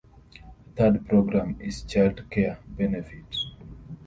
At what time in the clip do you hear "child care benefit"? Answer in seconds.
1.83-3.23